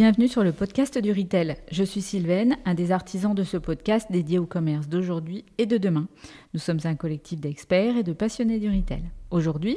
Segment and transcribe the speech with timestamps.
[0.00, 1.56] Bienvenue sur le podcast du Retail.
[1.70, 5.76] Je suis Sylvaine, un des artisans de ce podcast dédié au commerce d'aujourd'hui et de
[5.76, 6.08] demain.
[6.54, 9.02] Nous sommes un collectif d'experts et de passionnés du retail.
[9.30, 9.76] Aujourd'hui,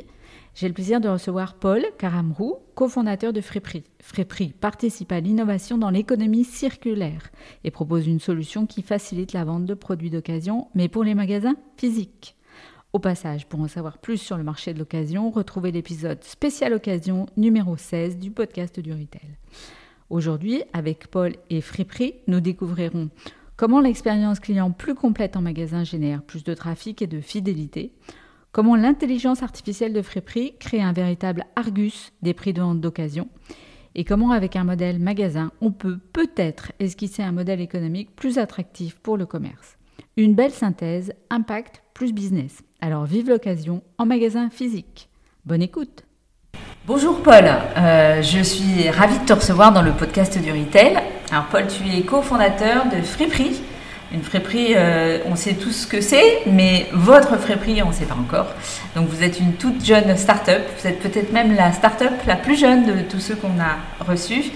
[0.55, 3.83] j'ai le plaisir de recevoir Paul Caramrou, cofondateur de Fréprix.
[3.99, 7.29] Fréprix participe à l'innovation dans l'économie circulaire
[7.65, 11.57] et propose une solution qui facilite la vente de produits d'occasion, mais pour les magasins
[11.75, 12.37] physiques.
[12.93, 17.25] Au passage, pour en savoir plus sur le marché de l'occasion, retrouvez l'épisode spécial occasion
[17.35, 19.37] numéro 16 du podcast du Retail.
[20.13, 23.09] Aujourd'hui, avec Paul et Fréprix, nous découvrirons
[23.55, 27.93] comment l'expérience client plus complète en magasin génère plus de trafic et de fidélité,
[28.51, 33.27] comment l'intelligence artificielle de Fréprix crée un véritable Argus des prix de vente d'occasion,
[33.95, 38.99] et comment avec un modèle magasin, on peut peut-être esquisser un modèle économique plus attractif
[38.99, 39.79] pour le commerce.
[40.15, 42.61] Une belle synthèse, impact plus business.
[42.81, 45.09] Alors vive l'occasion en magasin physique.
[45.47, 46.05] Bonne écoute.
[46.85, 47.45] Bonjour Paul,
[47.77, 50.97] euh, je suis ravie de te recevoir dans le podcast du Retail.
[51.31, 53.61] Alors Paul, tu es cofondateur de Friperie.
[54.13, 58.03] Une friperie, euh, on sait tous ce que c'est, mais votre friperie, on ne sait
[58.03, 58.47] pas encore.
[58.97, 62.59] Donc vous êtes une toute jeune start-up, vous êtes peut-être même la start-up la plus
[62.59, 64.51] jeune de tous ceux qu'on a reçus.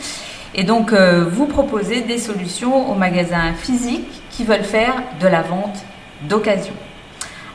[0.54, 5.44] Et donc euh, vous proposez des solutions aux magasins physiques qui veulent faire de la
[5.44, 5.78] vente
[6.24, 6.74] d'occasion.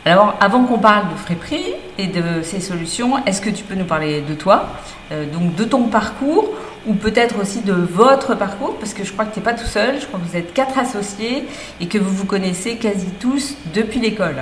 [0.05, 1.63] Alors, avant qu'on parle de Fréprix
[1.99, 4.69] et de ces solutions, est-ce que tu peux nous parler de toi,
[5.11, 6.51] euh, donc de ton parcours,
[6.87, 9.67] ou peut-être aussi de votre parcours, parce que je crois que tu n'es pas tout
[9.67, 11.45] seul, je crois que vous êtes quatre associés
[11.81, 14.37] et que vous vous connaissez quasi tous depuis l'école.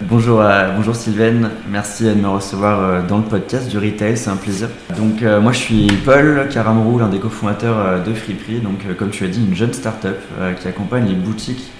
[0.00, 4.30] Bonjour, euh, bonjour Sylvaine, merci de me recevoir euh, dans le podcast du retail, c'est
[4.30, 4.68] un plaisir.
[4.96, 9.28] Donc moi je suis Paul Caramrou, l'un des cofondateurs de Friprix, donc comme tu as
[9.28, 10.20] dit une jeune start-up
[10.60, 11.72] qui accompagne les boutiques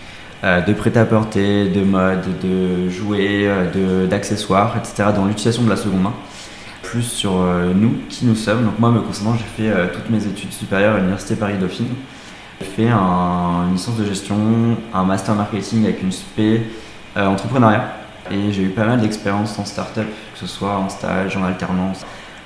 [0.44, 5.10] euh, de prêt-à-porter, de mode, de jouets, euh, d'accessoires, etc.
[5.14, 6.14] dans l'utilisation de la seconde main.
[6.84, 8.64] Plus sur euh, nous, qui nous sommes.
[8.64, 11.88] Donc moi, me concernant, j'ai fait toutes mes études supérieures à l'Université Paris-Dauphine.
[12.60, 14.36] J'ai fait un, une licence de gestion,
[14.94, 16.62] un master marketing avec une spé
[17.16, 17.92] entrepreneuriat.
[18.30, 22.04] Et j'ai eu pas mal d'expériences en start-up, que ce soit en stage, en alternance,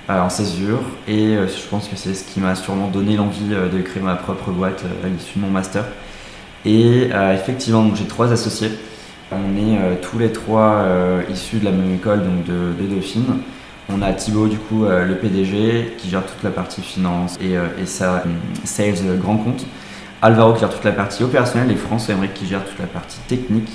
[0.08, 0.80] en césure.
[1.08, 4.50] Et je pense que c'est ce qui m'a sûrement donné l'envie de créer ma propre
[4.50, 5.84] boîte à l'issue de mon master.
[6.64, 8.70] Et euh, effectivement, j'ai trois associés.
[9.32, 13.24] On est euh, tous les trois euh, issus de la même école, donc de, Dauphine.
[13.88, 17.84] On a Thibaut, du coup, le PDG, qui gère toute la partie finance et, et
[17.84, 18.22] sa
[18.64, 19.66] sales grand compte.
[20.22, 23.18] Alvaro qui gère toute la partie opérationnelle et François Emmerich qui gère toute la partie
[23.26, 23.68] technique.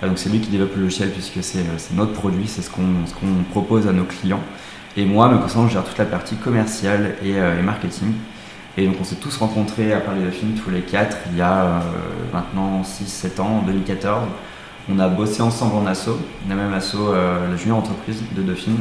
[0.00, 3.42] donc c'est lui qui développe le logiciel puisque c'est notre produit, c'est ce qu'on qu'on
[3.50, 4.40] propose à nos clients.
[4.96, 8.12] Et moi, me concernant, je gère toute la partie commerciale et marketing.
[8.78, 11.64] Et donc on s'est tous rencontrés à Paris Dauphine, tous les quatre, il y a
[11.64, 11.80] euh,
[12.32, 14.22] maintenant 6-7 ans, en 2014.
[14.88, 16.10] On a bossé ensemble en asso,
[16.48, 18.78] la même asso, euh, la junior entreprise de Dauphine.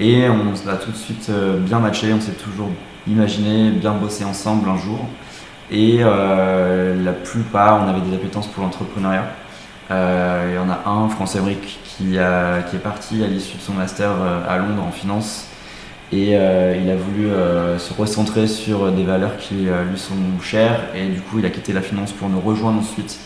[0.00, 2.70] Et on a tout de suite euh, bien matché, on s'est toujours
[3.06, 5.06] imaginé bien bosser ensemble un jour.
[5.70, 9.26] Et la plupart, on avait des appétences pour l'entrepreneuriat.
[9.90, 13.74] il y en a un, François Emmerich, qui, qui est parti à l'issue de son
[13.74, 14.10] master
[14.48, 15.47] à Londres en finance
[16.10, 20.14] et euh, il a voulu euh, se recentrer sur des valeurs qui euh, lui sont
[20.42, 20.80] chères.
[20.94, 23.18] Et du coup, il a quitté la finance pour nous rejoindre ensuite,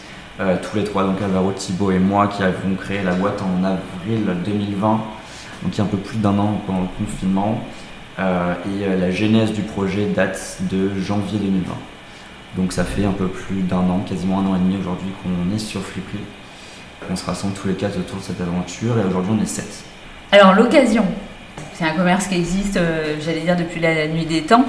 [0.62, 4.26] tous les trois, donc Alvaro, Thibault et moi, qui avons créé la boîte en avril
[4.44, 4.88] 2020,
[5.62, 7.62] donc il y a un peu plus d'un an pendant le confinement.
[8.18, 11.72] et la genèse du projet date de janvier 2020.
[12.56, 15.54] Donc ça fait un peu plus d'un an, quasiment un an et demi aujourd'hui qu'on
[15.54, 16.24] est sur Freeplay.
[17.08, 19.84] On se rassemble tous les quatre autour de cette aventure et aujourd'hui on est sept.
[20.32, 21.04] Alors l'occasion,
[21.74, 24.64] c'est un commerce qui existe, euh, j'allais dire, depuis la nuit des temps,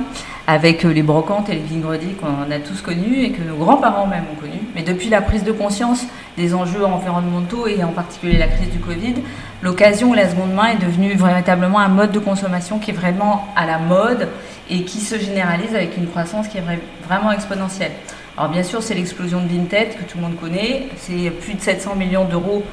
[0.47, 4.07] avec euh, les brocantes et les vignerodis qu'on a tous connus et que nos grands-parents
[4.07, 4.61] même ont connus.
[4.75, 6.05] Mais depuis la prise de conscience
[6.37, 9.15] des enjeux environnementaux et en particulier la crise du Covid,
[9.61, 13.65] l'occasion la seconde main est devenue véritablement un mode de consommation qui est vraiment à
[13.65, 14.29] la mode
[14.69, 16.63] et qui se généralise avec une croissance qui est
[17.07, 17.91] vraiment exponentielle.
[18.37, 21.61] Alors bien sûr, c'est l'explosion de Vinted que tout le monde connaît, c'est plus de
[21.61, 22.63] 700 millions d'euros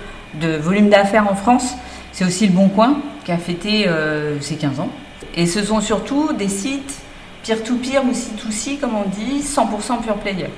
[0.40, 1.75] de volume d'affaires en France.
[2.12, 4.90] C'est aussi le Bon Coin qui a fêté euh, ses 15 ans.
[5.34, 7.00] Et ce sont surtout des sites
[7.44, 10.49] peer-to-peer ou C2C, comme on dit, 100% pure player.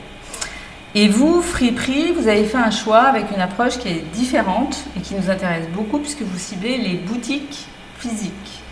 [0.94, 5.00] Et vous, Friperie, vous avez fait un choix avec une approche qui est différente et
[5.00, 7.66] qui nous intéresse beaucoup puisque vous ciblez les boutiques
[7.98, 8.62] physiques.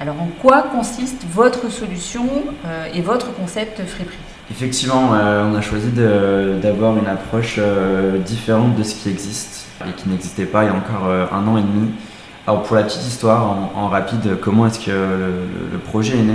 [0.00, 2.26] Alors en quoi consiste votre solution
[2.66, 4.16] euh, et votre concept Friperie?
[4.50, 7.60] Effectivement, euh, on a choisi d'avoir une approche
[8.24, 11.56] différente de ce qui existe et qui n'existait pas il y a encore un an
[11.56, 11.90] et demi.
[12.50, 16.34] Alors pour la petite histoire, en, rapide, comment est-ce que le, projet est né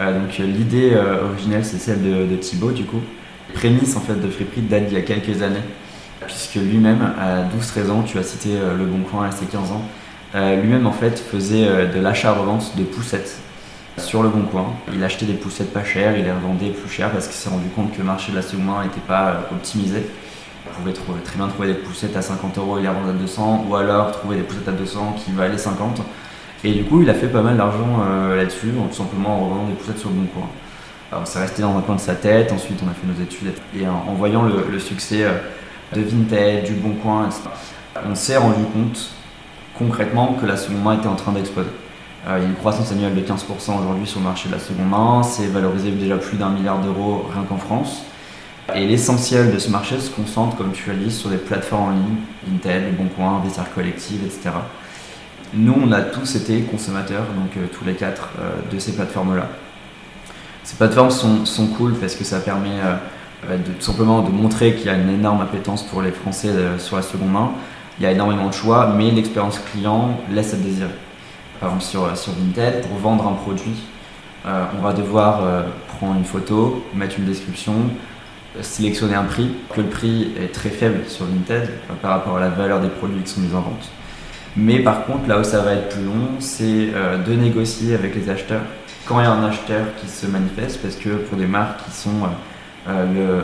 [0.00, 3.00] euh, Donc l'idée euh, originelle, c'est celle de, Thibaut du coup.
[3.54, 5.62] Prémices en fait de Freeprint date d'il y a quelques années,
[6.26, 9.70] puisque lui-même, à 12-13 ans, tu as cité euh, Le Bon Coin à ses 15
[9.70, 9.82] ans,
[10.34, 13.38] lui-même en fait faisait de l'achat-revente de poussettes.
[13.98, 14.66] sur le bon coin.
[14.92, 17.68] Il achetait des poussettes pas chères, il les revendait plus cher parce qu'il s'est rendu
[17.68, 19.34] compte que le marché de la seconde main n'était pas euh,
[20.68, 20.98] optimisé.
[21.00, 23.66] On pouvait très bien trouver des poussettes à 50 euros et les revendre à 200,
[23.68, 26.02] ou alors trouver des poussettes à 200 qui valaient 50.
[26.64, 29.66] Et du coup, il a fait pas mal d'argent euh, là-dessus, tout simplement en revendant
[29.66, 30.48] des poussettes sur le bon coin.
[31.10, 33.52] Alors, ça restait dans un coin de sa tête, ensuite on a fait nos études,
[33.78, 35.32] et en, voyant le, succès euh,
[35.94, 37.42] de Vinted, du Bon Coin, etc.,
[38.08, 39.10] on s'est rendu compte
[39.76, 41.68] concrètement que la seconde main était en train d'exploser.
[42.28, 44.60] Euh, il y a une croissance annuelle de 15% aujourd'hui sur le marché de la
[44.60, 48.04] seconde main, c'est valorisé déjà plus d'un milliard d'euros rien qu'en France.
[48.74, 51.90] Et l'essentiel de ce marché se concentre, comme tu as dit, sur des plateformes en
[51.90, 53.08] ligne, Intel, Le Bon
[53.74, 54.50] Collective, etc.
[55.54, 59.48] Nous, on a tous été consommateurs, donc euh, tous les quatre, euh, de ces plateformes-là.
[60.64, 62.78] Ces plateformes sont, cool parce que ça permet
[63.50, 66.94] de, tout simplement de montrer qu'il y a une énorme appétence pour les Français sur
[66.94, 67.50] la seconde main.
[67.98, 70.88] Il y a énormément de choix, mais l'expérience client laisse à désirer
[71.62, 72.32] par exemple sur, sur
[72.88, 73.76] pour vendre un produit,
[74.44, 75.62] euh, on va devoir euh,
[75.96, 77.74] prendre une photo, mettre une description,
[78.60, 82.40] sélectionner un prix, que le prix est très faible sur Vinted euh, par rapport à
[82.40, 83.90] la valeur des produits qui sont mis en vente.
[84.56, 86.88] Mais par contre, là où ça va être plus long, c'est
[87.26, 88.60] de négocier avec les acheteurs.
[89.06, 91.90] Quand il y a un acheteur qui se manifeste, parce que pour des marques qui
[91.90, 92.28] sont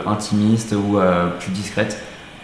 [0.05, 0.99] intimistes ou
[1.39, 1.99] plus discrètes,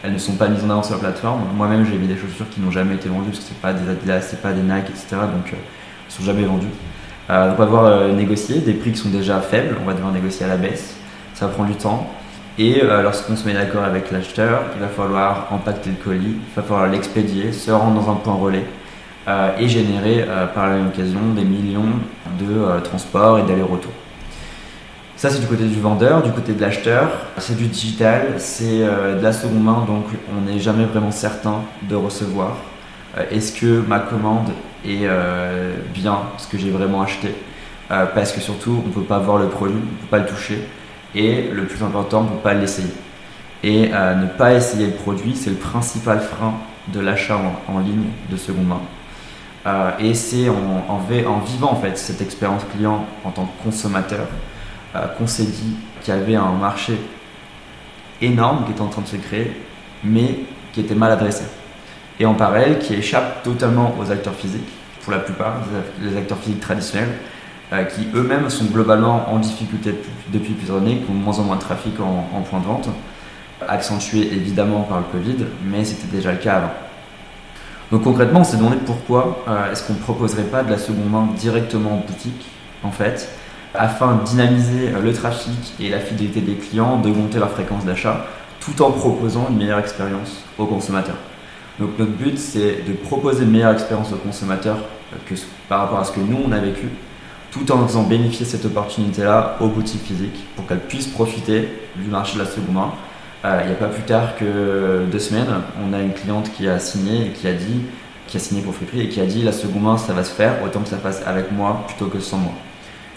[0.06, 1.42] elles ne sont pas mises en avant sur la plateforme.
[1.56, 3.90] Moi-même, j'ai vu des chaussures qui n'ont jamais été vendues parce que c'est pas des
[3.90, 5.08] Adidas, c'est pas des Nike, etc.
[5.12, 6.68] Donc, euh, elles sont jamais vendues.
[7.32, 9.76] Euh, on va devoir euh, négocier des prix qui sont déjà faibles.
[9.82, 10.96] On va devoir négocier à la baisse.
[11.34, 12.08] Ça prend du temps.
[12.58, 16.62] Et lorsqu'on se met d'accord avec l'acheteur, il va falloir empaqueter le colis, il va
[16.62, 18.64] falloir l'expédier, se rendre dans un point relais
[19.60, 22.00] et générer par la même occasion des millions
[22.40, 23.92] de transports et d'allers-retours.
[25.18, 26.22] Ça, c'est du côté du vendeur.
[26.24, 30.42] Du côté de l'acheteur, c'est du digital, c'est euh, de la seconde main, donc on
[30.42, 32.58] n'est jamais vraiment certain de recevoir.
[33.18, 34.50] Euh, est-ce que ma commande
[34.86, 37.34] est euh, bien ce que j'ai vraiment acheté?
[37.88, 40.26] Parce que surtout, on ne peut pas voir le produit, on ne peut pas le
[40.26, 40.60] toucher.
[41.16, 42.92] Et le plus important, peut pas l'essayer.
[43.64, 46.54] Et ne pas essayer le produit, c'est le principal frein
[46.90, 48.82] de l'achat en, ligne de seconde main.
[49.98, 54.28] et c'est en, vivant en fait cette expérience client en tant que consommateur
[54.96, 56.98] euh, qu'on s'est dit qu'il y avait un marché
[58.22, 59.52] énorme qui était en train de se créer,
[60.04, 60.40] mais
[60.72, 61.44] qui était mal adressé.
[62.20, 64.70] Et en parallèle, qui échappe totalement aux acteurs physiques,
[65.02, 65.56] pour la plupart,
[66.02, 67.35] les acteurs physiques traditionnels, euh,
[67.90, 69.94] qui eux-mêmes sont globalement en difficulté
[70.32, 72.90] depuis plusieurs années, qui ont moins en moins de trafic en, point de vente,
[73.68, 76.74] accentué évidemment par le Covid, mais c'était déjà le cas avant.
[77.92, 81.10] Donc concrètement, on s'est demandé pourquoi euh, est-ce qu'on ne proposerait pas de la seconde
[81.10, 82.48] main directement en boutique,
[82.84, 83.30] en fait,
[83.74, 88.26] afin de dynamiser euh, le trafic et la fidélité des clients, d'augmenter leur fréquence d'achat,
[88.60, 91.18] tout en proposant une meilleure expérience aux consommateurs.
[91.80, 94.78] Donc notre but, c'est de proposer une meilleure expérience aux consommateurs
[95.14, 95.36] euh, que
[95.70, 96.90] par rapport à ce que nous, on a vécu,
[97.56, 102.34] tout en faisant bénéficier cette opportunité-là aux boutiques physiques pour qu'elles puissent profiter du marché
[102.38, 102.92] de la seconde main.
[103.46, 105.48] Euh, il n'y a pas plus tard que deux semaines,
[105.82, 107.82] on a une cliente qui a signé et qui a dit,
[108.28, 110.34] qui a signé pour Free et qui a dit la seconde main, ça va se
[110.34, 112.52] faire, autant que ça passe avec moi plutôt que sans moi.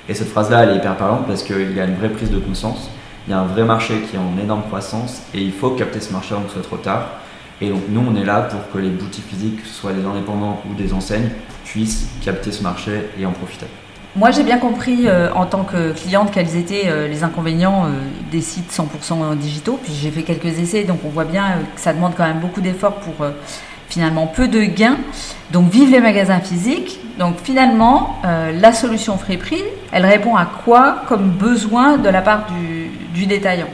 [0.08, 2.38] Et cette phrase-là, elle est hyper parlante parce qu'il y a une vraie prise de
[2.38, 2.90] conscience.
[3.26, 5.99] Il y a un vrai marché qui est en énorme croissance et il faut capter
[5.99, 7.09] ce marché avant que ce soit trop tard.
[7.61, 10.75] Et donc nous, on est là pour que les boutiques physiques, soit des indépendants ou
[10.75, 11.30] des enseignes,
[11.64, 13.66] puissent capter ce marché et en profiter.
[14.16, 17.88] Moi, j'ai bien compris euh, en tant que cliente quels étaient euh, les inconvénients euh,
[18.32, 19.78] des sites 100% digitaux.
[19.82, 22.60] Puis j'ai fait quelques essais, donc on voit bien que ça demande quand même beaucoup
[22.60, 23.26] d'efforts pour
[23.88, 24.96] finalement peu de gains.
[25.52, 26.98] Donc vive les magasins physiques.
[27.18, 29.62] Donc finalement, la solution Prix,
[29.92, 32.46] elle répond à quoi comme besoin de la part
[33.14, 33.68] du, détaillant?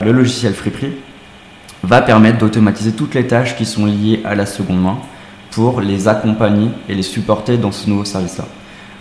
[0.00, 0.92] Le logiciel Prix
[1.82, 4.98] va permettre d'automatiser toutes les tâches qui sont liées à la seconde main
[5.50, 8.44] pour les accompagner et les supporter dans ce nouveau service-là.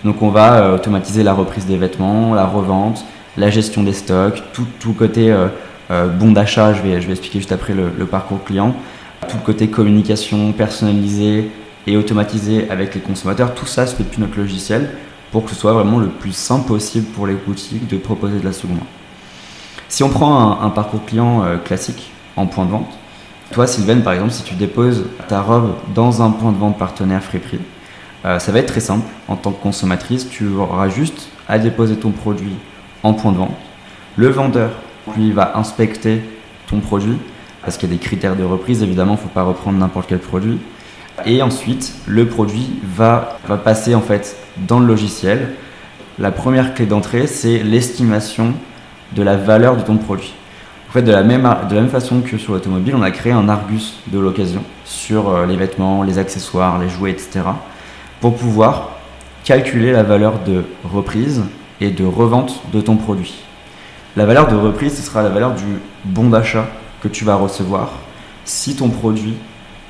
[0.04, 3.06] Donc on va euh, automatiser la reprise des vêtements, la revente,
[3.38, 7.40] la gestion des stocks, tout, tout côté euh, bon d'achat, je vais, je vais expliquer
[7.40, 8.76] juste après le parcours client,
[9.28, 11.52] tout le côté communication personnalisée
[11.88, 14.90] et automatisée avec les consommateurs, tout ça se fait depuis notre logiciel
[15.32, 18.46] pour que ce soit vraiment le plus simple possible pour les boutiques de proposer de
[18.46, 18.88] la seconde main.
[19.88, 22.98] Si on prend un, parcours client euh, classique en point de vente,
[23.52, 27.24] toi Sylvain par exemple, si tu déposes ta robe dans un point de vente partenaire
[27.24, 27.60] Friperie,
[28.26, 29.06] euh, ça va être très simple.
[29.28, 32.54] En tant que consommatrice, tu auras juste à déposer ton produit
[33.04, 33.56] en point de vente.
[34.18, 34.72] Le vendeur,
[35.16, 36.22] lui, va inspecter
[36.68, 37.18] ton produit
[37.64, 40.08] parce qu'il y a des critères de reprise, évidemment, il ne faut pas reprendre n'importe
[40.10, 40.60] quel produit.
[41.26, 44.36] Et ensuite, le produit va, va passer en fait
[44.68, 45.54] dans le logiciel.
[46.18, 48.54] La première clé d'entrée, c'est l'estimation
[49.14, 50.34] de la valeur de ton produit.
[50.90, 53.32] En fait, de la même, de la même façon que sur l'automobile, on a créé
[53.32, 57.42] un Argus de l'occasion sur euh, les vêtements, les accessoires, les jouets, etc.
[58.22, 58.92] pour pouvoir
[59.44, 61.44] calculer la valeur de reprise
[61.82, 63.34] et de revente de ton produit.
[64.16, 66.68] La valeur de reprise, ce sera la valeur du bon d'achat
[67.02, 67.90] que tu vas recevoir
[68.46, 69.36] si ton produit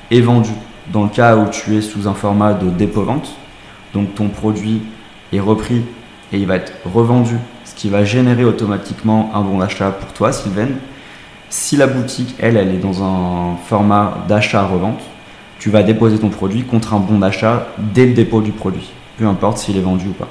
[0.10, 0.52] est vendu.
[0.92, 3.30] Dans le cas où tu es sous un format de dépôt-vente,
[3.94, 4.82] donc ton produit
[5.34, 5.84] est repris
[6.32, 7.36] et il va être revendu,
[7.66, 10.70] ce qui va générer automatiquement un bon d'achat pour toi, Sylvain.
[11.50, 15.02] Si la boutique, elle, elle est dans un format d'achat-revente,
[15.62, 18.90] tu vas déposer ton produit contre un bon d'achat dès le dépôt du produit,
[19.20, 20.28] peu importe s'il est vendu ou pas.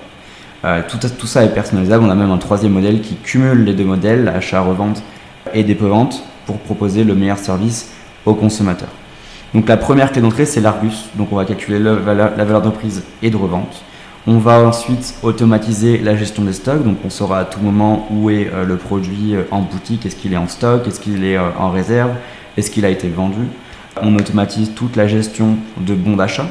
[0.64, 2.04] Euh, tout, ça est personnalisable.
[2.04, 5.04] On a même un troisième modèle qui cumule les deux modèles, achat-revente
[5.54, 7.92] et dépôt-vente, pour proposer le meilleur service
[8.26, 8.90] aux consommateurs.
[9.54, 11.10] Donc la première clé d'entrée, c'est l'Argus.
[11.14, 13.84] Donc on va calculer la valeur, la valeur de prise et de revente.
[14.26, 16.82] On va ensuite automatiser la gestion des stocks.
[16.82, 20.16] Donc on saura à tout moment où est euh, le produit euh, en boutique, est-ce
[20.16, 22.10] qu'il est en stock, est-ce qu'il est en réserve,
[22.56, 23.46] est-ce qu'il a été vendu?
[24.02, 26.46] On automatise toute la gestion de bons d'achat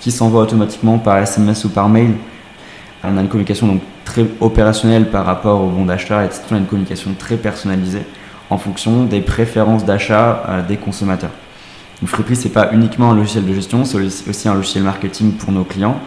[0.00, 2.12] qui s'envoie automatiquement par SMS ou par mail
[3.04, 6.58] on a une communication donc très opérationnelle par rapport au bon d'achat et on a
[6.58, 8.02] une communication très personnalisée
[8.50, 11.30] en fonction des préférences d'achat euh, des consommateurs.
[12.00, 15.52] Donc Freeprix, c'est pas uniquement un logiciel de gestion, c'est aussi un logiciel marketing pour
[15.52, 15.98] nos clients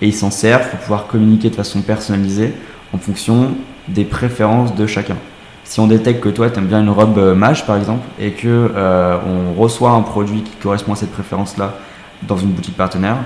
[0.00, 2.52] et ils s'en servent pour pouvoir communiquer de façon personnalisée
[2.92, 3.54] en fonction
[3.88, 5.16] des préférences de chacun.
[5.64, 8.32] Si on détecte que toi tu aimes bien une robe euh, mage par exemple et
[8.32, 11.74] que euh, on reçoit un produit qui correspond à cette préférence là
[12.22, 13.16] dans une boutique partenaire,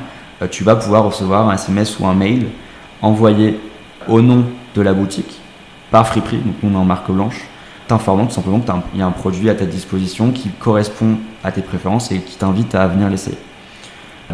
[0.50, 2.46] tu vas pouvoir recevoir un SMS ou un mail
[3.02, 3.60] envoyé
[4.08, 5.40] au nom de la boutique
[5.90, 7.40] par Friperie, donc on est en marque blanche,
[7.86, 11.62] t'informant tout simplement qu'il y a un produit à ta disposition qui correspond à tes
[11.62, 13.38] préférences et qui t'invite à venir l'essayer.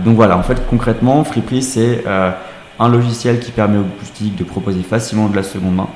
[0.04, 2.32] Donc voilà, en fait concrètement, Friperie c'est euh,
[2.80, 5.88] un logiciel qui permet aux boutiques de proposer facilement de la seconde main,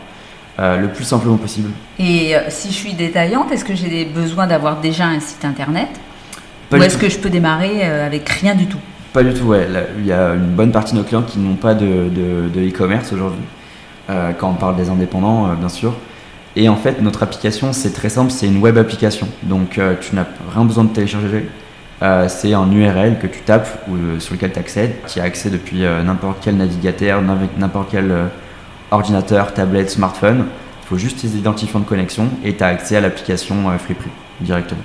[0.58, 1.70] euh, le plus simplement possible.
[1.98, 5.88] Et euh, si je suis détaillante, est-ce que j'ai besoin d'avoir déjà un site internet?
[6.72, 8.78] Ou est-ce que je peux démarrer avec rien du tout?
[9.14, 9.66] Pas du tout, ouais.
[9.98, 12.10] Il y a une bonne partie de nos clients qui n'ont pas de
[12.54, 13.40] e-commerce aujourd'hui,
[14.10, 15.94] euh, quand on parle des indépendants, euh, bien sûr.
[16.56, 19.28] Et en fait, notre application, c'est très simple, c'est une web application.
[19.42, 20.24] Donc, euh, tu n'as
[20.54, 21.48] rien besoin de télécharger.
[22.28, 25.80] c'est un URL que tu tapes ou, sur lequel tu accèdes, qui a accès depuis
[25.80, 27.20] n'importe quel navigateur,
[27.58, 28.12] n'importe quel
[28.90, 30.46] ordinateur, tablette, smartphone.
[30.82, 34.80] Il faut juste tes identifiants de connexion et tu as accès à l'application FreePrix directement.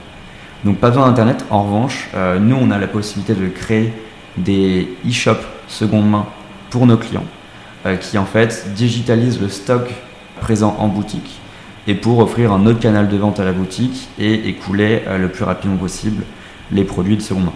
[0.66, 1.46] Donc pas besoin d'Internet.
[1.50, 2.10] En revanche,
[2.42, 3.94] nous, on a la possibilité de créer
[4.38, 6.26] des e-shops seconde main
[6.70, 7.26] pour nos clients
[7.86, 9.94] euh, qui en fait digitalisent le stock
[10.40, 11.40] présent en boutique
[11.88, 15.30] et pour offrir un autre canal de vente à la boutique et écouler euh, le
[15.30, 16.24] plus rapidement possible
[16.72, 17.54] les produits de seconde main.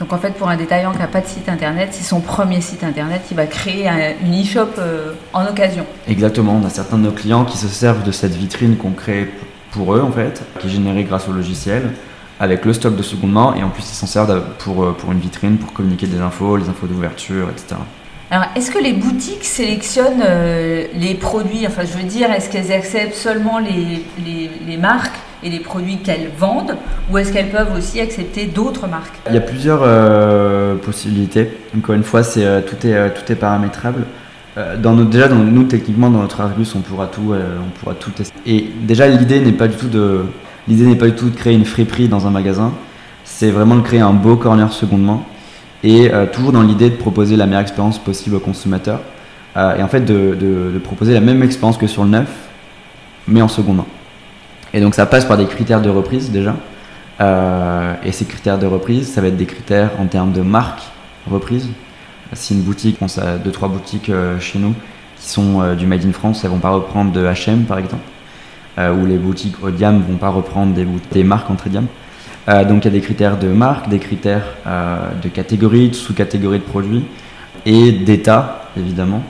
[0.00, 2.60] Donc en fait, pour un détaillant qui n'a pas de site internet, c'est son premier
[2.60, 3.88] site internet, il va créer
[4.24, 5.86] une e-shop euh, en occasion.
[6.08, 9.30] Exactement, on a certains de nos clients qui se servent de cette vitrine qu'on crée
[9.70, 11.92] pour eux en fait, qui est générée grâce au logiciel
[12.40, 15.12] avec le stock de seconde main et en plus ils s'en servent pour, euh, pour
[15.12, 17.76] une vitrine, pour communiquer des infos, les infos d'ouverture, etc.
[18.30, 21.66] Alors, est-ce que les boutiques sélectionnent euh, les produits?
[21.66, 24.04] Enfin, je veux dire, est-ce qu'elles acceptent seulement les,
[24.66, 25.18] les, marques?
[25.44, 26.76] Et les produits qu'elles vendent
[27.10, 29.14] ou est-ce qu'elles peuvent aussi accepter d'autres marques?
[29.28, 31.50] Il y a plusieurs euh, possibilités.
[31.76, 34.04] Encore une fois, c'est, tout, est, tout est paramétrable.
[34.78, 38.10] Dans notre, déjà, dans, nous, techniquement, dans notre Argus, on pourra tout, on pourra tout
[38.10, 38.38] tester.
[38.46, 40.26] Et déjà, l'idée n'est pas du tout de,
[40.98, 42.72] pas du tout de créer une friperie dans un magasin,
[43.24, 45.20] c'est vraiment de créer un beau corner seconde main
[45.82, 49.00] et euh, toujours dans l'idée de proposer la meilleure expérience possible aux consommateurs
[49.56, 52.28] euh, et en fait de, proposer la même expérience que sur le neuf
[53.26, 53.86] mais en seconde main.
[54.74, 56.54] Et donc ça passe par des critères de reprise déjà
[57.20, 60.82] euh, et ces critères de reprise ça va être des critères en termes de marque
[61.30, 61.68] reprise.
[62.34, 64.74] Si une boutique, on a deux trois boutiques chez nous
[65.16, 68.02] qui sont du Made in France, elles vont pas reprendre de H&M par exemple
[68.78, 71.86] euh, où les boutiques haut de vont pas reprendre des, des marques entrée de gamme.
[72.48, 75.94] Euh, donc il y a des critères de marque, des critères euh, de catégorie, de
[75.94, 77.04] sous-catégorie de produits
[77.66, 79.22] et d'état évidemment.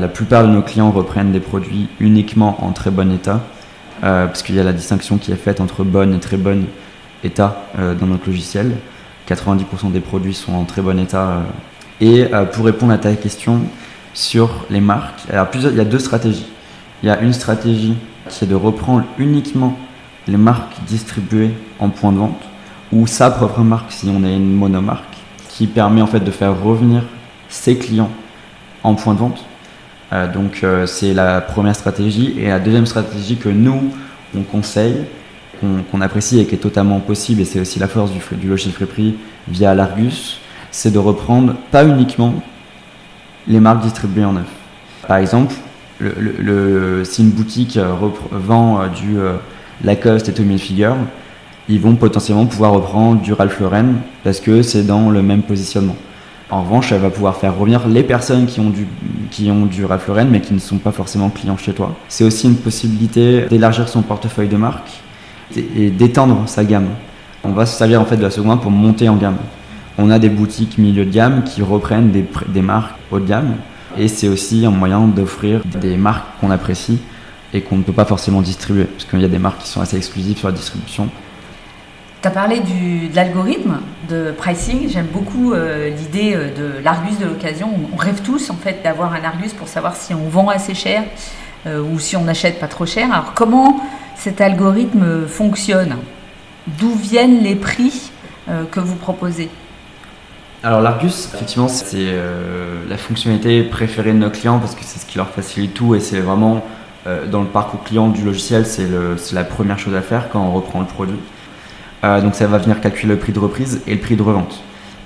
[0.00, 3.42] La plupart de nos clients reprennent des produits uniquement en très bon état,
[4.00, 6.66] parce qu'il y a la distinction qui est faite entre bon et très bon
[7.24, 8.72] état dans notre logiciel.
[9.28, 11.42] 90% des produits sont en très bon état.
[12.00, 13.60] et pour répondre à ta question
[14.14, 16.46] sur les marques, alors il y a deux stratégies.
[17.02, 17.96] Il y a une stratégie
[18.28, 19.76] c'est de reprendre uniquement
[20.26, 22.42] les marques distribuées en point de vente
[22.92, 25.16] ou sa propre marque si on est une monomarque
[25.48, 27.02] qui permet en fait de faire revenir
[27.48, 28.10] ses clients
[28.82, 29.44] en point de vente.
[30.12, 33.92] Euh, donc euh, c'est la première stratégie et la deuxième stratégie que nous
[34.36, 35.04] on conseille,
[35.60, 38.86] qu'on apprécie et qui est totalement possible et c'est aussi la force du, du logiciel
[38.86, 39.16] Free
[39.48, 40.38] via l'Argus,
[40.70, 42.34] c'est de reprendre pas uniquement
[43.48, 44.48] les marques distribuées en neuf.
[45.08, 45.54] Par exemple,
[45.98, 47.94] le, si une boutique euh,
[48.30, 49.16] vend du
[49.82, 50.92] Lacoste et Tommy Hilfiger,
[51.68, 55.96] ils vont potentiellement pouvoir reprendre du Ralph Lauren parce que c'est dans le même positionnement.
[56.48, 58.86] En revanche, elle va pouvoir faire revenir les personnes qui ont du,
[59.30, 59.84] qui ont du
[60.30, 61.96] mais qui ne sont pas forcément clients chez toi.
[62.08, 65.02] C'est aussi une possibilité d'élargir son portefeuille de marque
[65.56, 66.88] et d'étendre sa gamme.
[67.42, 69.38] On va se servir en fait de la seconde pour monter en gamme.
[69.98, 73.56] On a des boutiques milieu de gamme qui reprennent des, des marques haut de gamme
[73.98, 76.98] et c'est aussi un moyen d'offrir des marques qu'on apprécie
[77.52, 79.80] et qu'on ne peut pas forcément distribuer parce qu'il y a des marques qui sont
[79.80, 81.08] assez exclusives sur la distribution
[82.26, 83.78] tu as parlé de l'algorithme
[84.08, 84.88] de pricing.
[84.88, 87.70] J'aime beaucoup euh, l'idée euh, de l'Argus de l'occasion.
[87.92, 91.04] On rêve tous en fait d'avoir un Argus pour savoir si on vend assez cher
[91.66, 93.12] euh, ou si on n'achète pas trop cher.
[93.12, 93.80] Alors comment
[94.16, 95.94] cet algorithme fonctionne?
[96.66, 98.10] D'où viennent les prix
[98.72, 99.48] que vous proposez?
[100.64, 102.12] Alors l'Argus, effectivement, c'est
[102.88, 106.00] la fonctionnalité préférée de nos clients parce que c'est ce qui leur facilite tout et
[106.00, 106.64] c'est vraiment
[107.30, 108.88] dans le parcours client du logiciel, c'est
[109.32, 111.20] la première chose à faire quand on reprend le produit.
[112.04, 114.62] Euh, donc ça va venir calculer le prix de reprise et le prix de revente.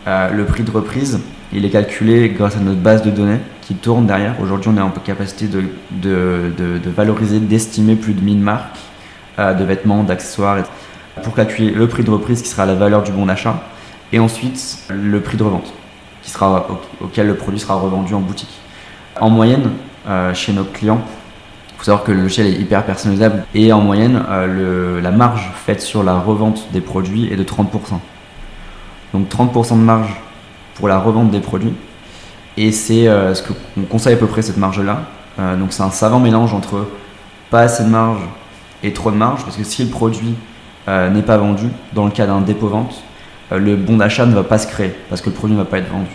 [0.07, 1.21] Euh, le prix de reprise,
[1.53, 4.41] il est calculé grâce à notre base de données qui tourne derrière.
[4.41, 8.79] Aujourd'hui, on est en capacité de, de, valoriser, d'estimer plus de 1000 marques
[9.39, 10.59] euh, de vêtements, d'accessoires,
[11.23, 13.63] pour calculer le prix de reprise qui sera la valeur du bon d'achat,
[14.13, 15.73] et ensuite le prix de revente
[16.23, 16.67] qui sera,
[17.01, 18.61] auquel le produit sera revendu en boutique.
[19.21, 19.71] En moyenne,
[20.35, 21.03] chez nos clients,
[21.81, 25.81] faut savoir que le logiciel est hyper personnalisable et en moyenne, euh, la marge faite
[25.81, 27.69] sur la revente des produits est de 30%.
[29.15, 30.15] Donc 30% de marge
[30.75, 31.73] pour la revente des produits.
[32.59, 35.05] Et c'est euh, ce qu'on conseille à peu près cette marge-là.
[35.39, 36.87] Euh, donc c'est un savant mélange entre
[37.49, 38.21] pas assez de marge
[38.83, 40.35] et trop de marge, parce que si le produit
[40.87, 43.05] n'est pas vendu, dans le cas d'un dépôt-vente,
[43.53, 45.79] le bon d'achat ne va pas se créer, parce que le produit ne va pas
[45.79, 46.11] être vendu.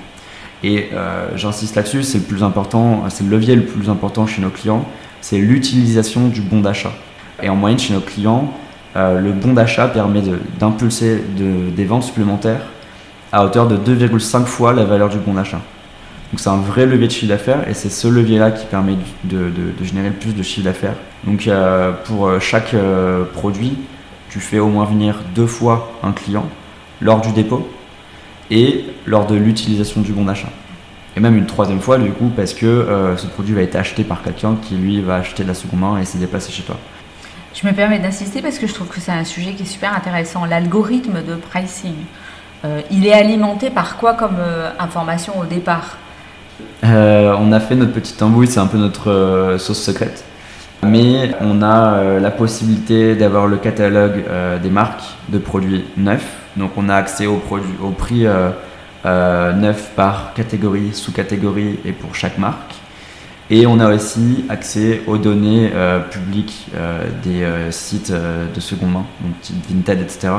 [0.64, 0.90] Et
[1.36, 4.86] j'insiste là-dessus, c'est le plus important, c'est le levier le plus important chez nos clients,
[5.26, 6.94] c'est l'utilisation du bon d'achat.
[7.42, 8.54] Et en moyenne, chez nos clients,
[8.96, 10.22] euh, le bon d'achat permet
[10.60, 12.62] d'impulser des ventes supplémentaires
[13.32, 15.62] à hauteur de 2,5 fois la valeur du bon d'achat.
[16.32, 19.50] Donc c'est un vrai levier de chiffre d'affaires et c'est ce levier-là qui permet de,
[19.82, 20.96] générer le plus de chiffre d'affaires.
[21.24, 22.76] Donc euh, pour euh, chaque
[23.34, 23.80] produit,
[24.30, 26.46] tu fais au moins venir deux fois un client
[27.02, 27.68] lors du dépôt
[28.52, 30.50] et lors de l'utilisation du bon d'achat
[31.16, 34.04] et même une troisième fois du coup parce que euh, ce produit va être acheté
[34.04, 36.78] par quelqu'un qui lui va acheter de la seconde main et s'est déplacé chez toi.
[37.54, 39.96] Je me permets d'insister parce que je trouve que c'est un sujet qui est super
[39.96, 40.44] intéressant.
[40.46, 41.96] L'algorithme de pricing,
[42.66, 45.98] euh, il est alimenté par quoi comme euh, information au départ?
[46.84, 50.24] On a fait notre petite embouille, c'est un peu notre sauce secrète.
[50.84, 54.24] Mais on a la possibilité d'avoir le catalogue
[54.62, 56.32] des marques de produits neufs.
[56.56, 58.26] Donc on a accès au, produit, au prix
[59.06, 62.74] 9 euh, par catégorie, sous-catégorie et pour chaque marque.
[63.52, 69.06] Et on a aussi accès aux données euh, publiques euh, des sites de seconde main,
[69.22, 70.34] donc etc.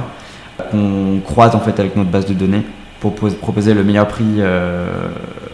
[0.72, 2.64] On croise en fait avec notre base de données
[2.98, 4.40] pour proposer le meilleur prix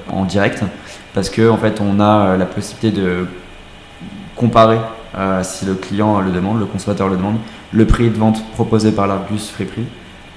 [0.08, 0.62] en direct,
[1.12, 3.26] parce que en fait on a la possibilité de
[4.36, 4.78] comparer
[5.42, 7.36] si le client le demande, le consommateur le demande,
[7.72, 9.84] le prix de vente proposé par l'Argus Prix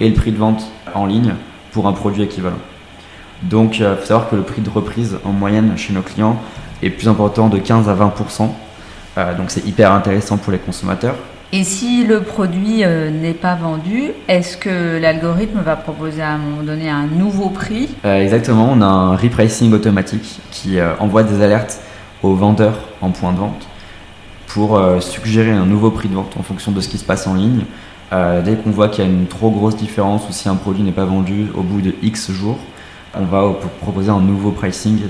[0.00, 1.34] et le prix de vente en ligne
[1.76, 2.56] pour un produit équivalent.
[3.42, 6.38] Donc il faut savoir que le prix de reprise en moyenne chez nos clients
[6.82, 8.48] est plus important de 15 à 20%.
[9.18, 11.16] Euh, donc c'est hyper intéressant pour les consommateurs.
[11.52, 16.38] Et si le produit euh, n'est pas vendu, est-ce que l'algorithme va proposer à un
[16.38, 17.90] moment donné un nouveau prix?
[18.06, 21.78] Euh, Exactement, on a un repricing automatique qui envoie des alertes
[22.22, 23.68] aux vendeurs en point de vente
[24.46, 27.34] pour suggérer un nouveau prix de vente en fonction de ce qui se passe en
[27.34, 27.66] ligne.
[28.10, 30.92] Dès qu'on voit qu'il y a une trop grosse différence ou si un produit n'est
[30.92, 32.58] pas vendu au bout de X jours,
[33.14, 35.00] on va proposer un nouveau pricing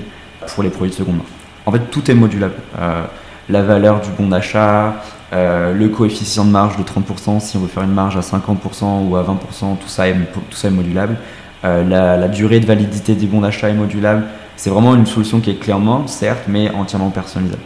[0.47, 1.23] pour les produits de seconde main.
[1.65, 2.55] En fait, tout est modulable.
[2.79, 3.03] Euh,
[3.49, 4.95] la valeur du bon d'achat,
[5.33, 9.07] euh, le coefficient de marge de 30%, si on veut faire une marge à 50%
[9.07, 11.17] ou à 20%, tout ça est, modulable.
[11.65, 14.23] Euh, la, durée de validité des bons d'achat est modulable.
[14.55, 17.61] C'est vraiment une solution qui est clairement, certes, mais entièrement personnalisable.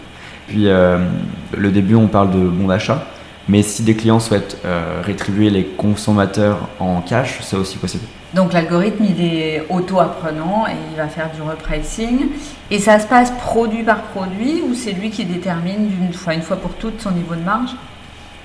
[0.48, 3.06] Puis, le début, on parle de bons d'achat.
[3.52, 8.06] Mais si des clients souhaitent euh, rétribuer les consommateurs en cash, c'est aussi possible.
[8.34, 12.28] Donc l'algorithme, il est auto-apprenant et il va faire du repricing.
[12.70, 16.44] Et ça se passe produit par produit ou c'est lui qui détermine d'une fois, une
[16.44, 17.72] fois pour toutes son niveau de marge?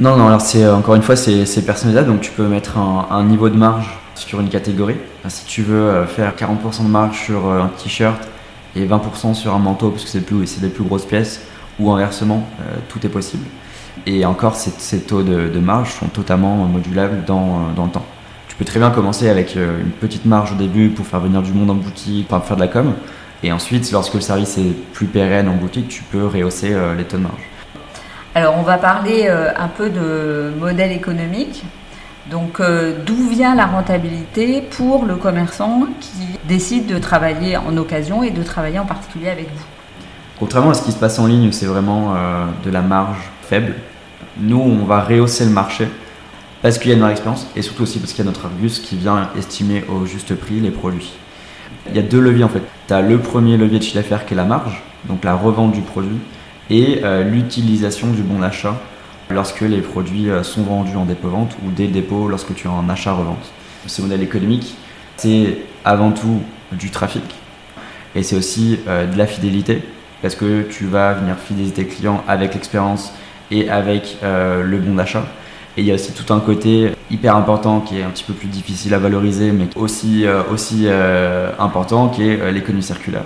[0.00, 2.08] Non, non, alors c'est encore une fois, c'est personnalisable.
[2.08, 4.96] Donc tu peux mettre un, niveau de marge sur une catégorie.
[5.28, 8.26] si tu veux euh, faire 40% de marge sur euh, un t-shirt
[8.74, 11.42] et 20% sur un manteau parce que c'est des plus grosses pièces,
[11.78, 12.44] ou inversement,
[12.88, 13.44] tout est possible.
[14.04, 18.04] Et encore, ces, taux de, marge sont totalement modulables dans, dans, le temps.
[18.48, 21.42] Tu peux très bien commencer avec euh, une petite marge au début pour faire venir
[21.42, 22.94] du monde en boutique, pour faire de la com.
[23.42, 27.04] Et ensuite, lorsque le service est plus pérenne en boutique, tu peux rehausser euh, les
[27.04, 27.42] taux de marge.
[28.34, 31.64] Alors, on va parler euh, un peu de modèle économique.
[32.30, 32.60] Donc
[33.06, 38.42] d'où vient la rentabilité pour le commerçant qui décide de travailler en occasion et de
[38.42, 39.64] travailler en particulier avec vous?
[40.36, 42.16] Contrairement à ce qui se passe en ligne c'est vraiment
[42.64, 43.74] de la marge faible,
[44.38, 45.88] nous on va rehausser le marché
[46.62, 48.80] parce qu'il y a une expérience et surtout aussi parce qu'il y a notre Argus
[48.80, 51.12] qui vient estimer au juste prix les produits.
[51.88, 52.62] Il y a deux leviers en fait.
[52.88, 55.72] Tu as le premier levier de chiffre d'affaires qui est la marge, donc la revente
[55.72, 56.18] du produit,
[56.70, 58.76] et euh, l'utilisation du bon d'achat
[59.30, 62.88] lorsque les produits euh, sont vendus en dépôt-vente ou des dépôts lorsque tu as un
[62.88, 63.52] achat-revente.
[63.86, 64.74] Ce modèle économique,
[65.16, 66.40] c'est avant tout
[66.72, 67.22] du trafic
[68.16, 69.82] et c'est aussi euh, de la fidélité
[70.22, 73.12] parce que tu vas venir fidéliser tes clients avec l'expérience
[73.50, 75.24] et avec le bon d'achat.
[75.76, 78.32] Et il y a aussi tout un côté hyper important qui est un petit peu
[78.32, 83.24] plus difficile à valoriser, mais aussi, euh, aussi euh, important, qui est euh, l'économie circulaire.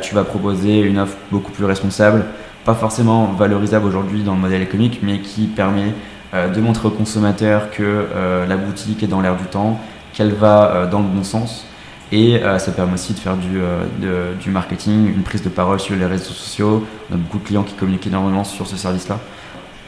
[0.00, 2.24] Tu vas proposer une offre beaucoup plus responsable,
[2.64, 5.92] pas forcément valorisable aujourd'hui dans le modèle économique, mais qui permet
[6.32, 8.06] de montrer au consommateur que
[8.48, 9.78] la boutique est dans l'air du temps,
[10.14, 11.66] qu'elle va dans le bon sens.
[12.12, 16.32] Et ça permet aussi de faire du marketing, une prise de parole sur les réseaux
[16.32, 16.86] sociaux.
[17.10, 19.18] On a beaucoup de clients qui communiquent énormément sur ce service-là.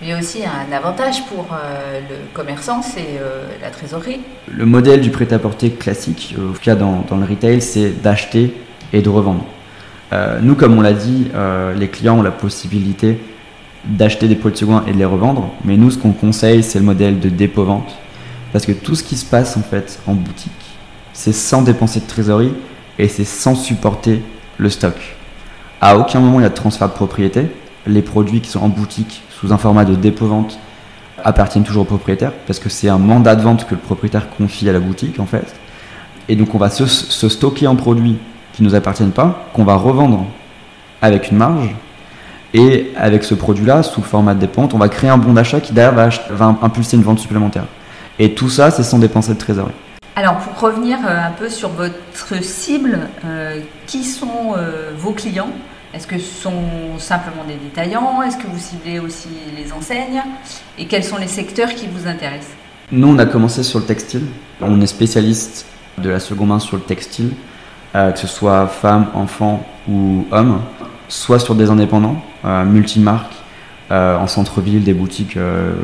[0.02, 4.18] Il y a aussi un avantage pour euh, le commerçant, c'est euh, la trésorerie.
[4.48, 8.52] Le modèle du prêt-à-porter classique, au cas dans, dans le retail, c'est d'acheter
[8.92, 9.44] et de revendre.
[10.12, 11.28] Euh, nous, comme on l'a dit,
[11.76, 13.20] les clients ont la possibilité
[13.84, 15.52] d'acheter des produits de seconde et de les revendre.
[15.64, 17.96] Mais nous, ce qu'on conseille, c'est le modèle de dépôt-vente.
[18.52, 20.50] Parce que tout ce qui se passe en fait en boutique,
[21.12, 22.52] c'est sans dépenser de trésorerie
[22.98, 24.20] et c'est sans supporter
[24.58, 24.96] le stock.
[25.80, 27.46] À aucun moment il y a de transfert de propriété.
[27.86, 30.58] Les produits qui sont en boutique sous un format de dépôt-vente
[31.24, 34.68] appartiennent toujours au propriétaire parce que c'est un mandat de vente que le propriétaire confie
[34.68, 35.54] à la boutique en fait.
[36.28, 38.18] Et donc on va se, stocker en produits
[38.52, 40.26] qui ne nous appartiennent pas, qu'on va revendre
[41.00, 41.74] avec une marge.
[42.54, 45.72] Et avec ce produit-là, sous format de dépôt, on va créer un bon d'achat qui
[45.72, 47.64] derrière va, impulser une vente supplémentaire.
[48.18, 49.72] Et tout ça, c'est sans dépenser de trésorerie.
[50.14, 55.48] Alors pour revenir euh, un peu sur votre cible, euh, qui sont euh, vos clients?
[55.94, 56.52] Est-ce que ce sont
[56.98, 58.22] simplement des détaillants?
[58.22, 60.22] Est-ce que vous ciblez aussi les enseignes?
[60.78, 62.54] Et quels sont les secteurs qui vous intéressent?
[62.90, 64.24] Nous, on a commencé sur le textile.
[64.60, 65.66] On est spécialiste
[65.98, 67.32] de la seconde main sur le textile,
[67.94, 70.62] euh, que ce soit femmes, enfants ou hommes,
[71.08, 73.34] soit sur des indépendants, euh, multimarques,
[73.90, 75.36] euh, en centre-ville, des boutiques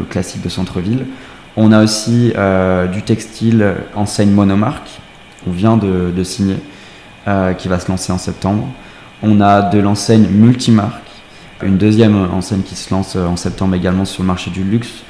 [0.08, 1.04] classiques de centre-ville.
[1.56, 2.32] On a aussi
[2.92, 5.00] du textile enseigne monomarque,
[5.44, 6.56] qu'on vient de signer,
[7.58, 8.68] qui va se lancer en septembre.
[9.20, 11.10] On a de l'enseigne multimarque,
[11.64, 15.02] une deuxième enseigne qui se lance en septembre également sur le marché du luxe.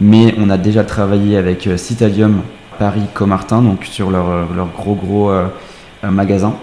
[0.00, 2.42] Mais on a déjà travaillé avec euh, Citadium
[2.78, 5.48] Paris Comartin, donc sur leur, euh, gros gros euh,
[6.04, 6.54] magasin.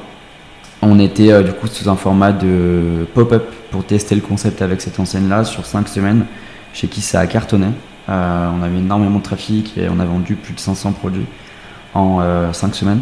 [0.82, 5.00] On était du coup sous un format de pop-up pour tester le concept avec cette
[5.00, 6.26] enseigne-là sur 5 semaines,
[6.74, 7.68] chez qui ça a cartonné.
[8.10, 11.26] on avait énormément de trafic et on a vendu plus de 500 produits
[11.94, 12.20] en
[12.52, 13.00] 5 semaines.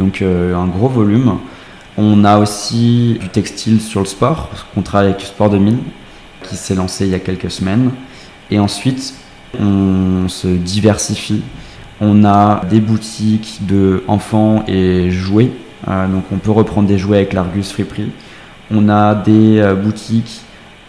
[0.00, 1.38] Donc un gros volume.
[1.98, 5.76] On a aussi du textile sur le sport, on travaille avec Sport 2000,
[6.42, 7.90] qui s'est lancé il y a quelques semaines.
[8.50, 9.14] Et ensuite,
[9.60, 11.42] on se diversifie.
[12.00, 15.50] On a des boutiques de enfants et jouets.
[15.86, 18.10] Euh, donc on peut reprendre des jouets avec l'Argus Friperie.
[18.70, 20.40] On a des euh, boutiques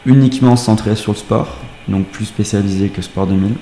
[0.06, 1.58] uniquement centrées sur le sport,
[1.90, 3.56] donc plus spécialisées que Sport 2000,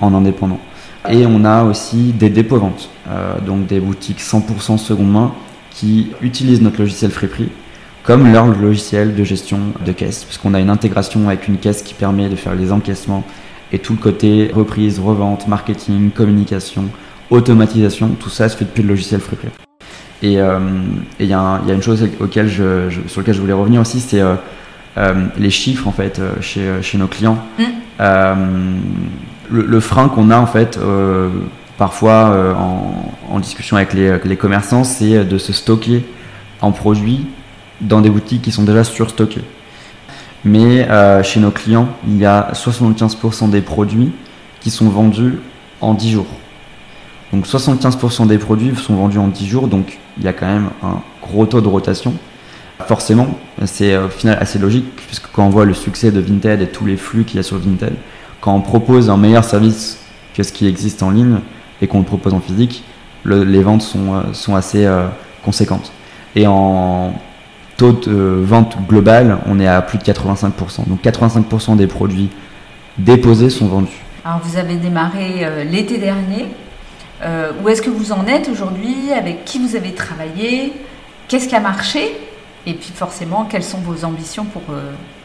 [0.00, 0.60] en indépendant.
[1.08, 5.32] Et on a aussi des dépôts-ventes, euh, donc des boutiques 100% seconde main
[5.74, 7.48] qui utilisent notre logiciel Freeprix
[8.02, 11.94] comme leur logiciel de gestion de caisse, puisqu'on a une intégration avec une caisse qui
[11.94, 13.24] permet de faire les encaissements
[13.72, 16.84] et tout le côté reprise, revente, marketing, communication,
[17.30, 19.48] automatisation, tout ça se fait depuis le logiciel Freeprix.
[20.22, 20.58] Et il euh,
[21.20, 24.34] y, a une chose auquel je, sur laquelle je voulais revenir aussi, c'est euh,
[24.98, 27.38] euh, les chiffres en fait chez, chez nos clients.
[27.58, 27.64] Mm.
[29.50, 30.78] Le, frein qu'on a en fait
[31.82, 36.04] parfois en, en discussion avec les, commerçants, c'est de se stocker
[36.60, 37.26] en produits
[37.80, 39.42] dans des boutiques qui sont déjà surstockés.
[40.44, 44.12] Mais euh, chez nos clients, il y a 75% des produits
[44.60, 45.40] qui sont vendus
[45.80, 46.26] en 10 jours.
[47.32, 50.70] Donc 75% des produits sont vendus en 10 jours, donc il y a quand même
[50.84, 52.14] un gros taux de rotation.
[52.86, 53.26] Forcément,
[53.64, 56.86] c'est au final assez logique, puisque quand on voit le succès de Vinted et tous
[56.86, 57.94] les flux qu'il y a sur Vinted,
[58.40, 59.98] quand on propose un meilleur service
[60.32, 61.40] que ce qui existe en ligne
[61.82, 62.84] et qu'on le propose en physique,
[63.26, 65.08] les ventes sont, euh, sont assez euh,
[65.44, 65.92] conséquentes.
[66.34, 67.12] Et en
[67.76, 70.86] taux de vente global, on est à plus de 85%.
[70.88, 72.30] Donc 85% des produits
[72.96, 74.00] déposés sont vendus.
[74.24, 76.46] Alors vous avez démarré euh, l'été dernier.
[77.62, 79.12] où est-ce que vous en êtes aujourd'hui?
[79.16, 80.72] Avec qui vous avez travaillé?
[81.28, 82.12] Qu'est-ce qui a marché?
[82.66, 84.62] Et puis forcément, quelles sont vos ambitions pour,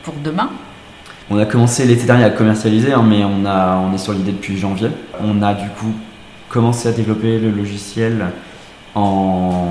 [0.03, 0.49] pour demain?
[1.29, 4.31] On a commencé l'été dernier à commercialiser, hein, mais on, a, on est sur l'idée
[4.31, 4.89] depuis janvier.
[5.21, 5.93] On a du coup
[6.49, 8.27] commencé à développer le logiciel
[8.95, 9.69] en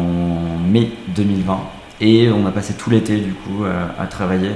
[0.69, 1.59] mai 2020
[2.01, 3.65] et on a passé tout l'été du coup
[3.99, 4.51] à travailler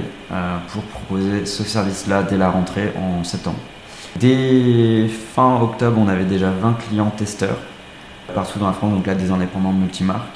[0.67, 3.57] pour proposer ce service-là dès la rentrée en septembre.
[4.19, 7.57] Dès fin octobre, on avait déjà 20 clients testeurs
[8.33, 10.27] partout dans la France, donc là des indépendants multimarques,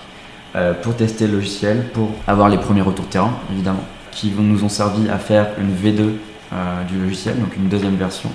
[0.56, 4.64] euh, pour tester le logiciel, pour avoir les premiers retours de terrain évidemment, qui nous
[4.64, 6.12] ont servi à faire une V2
[6.54, 8.30] euh, du logiciel, donc une deuxième version,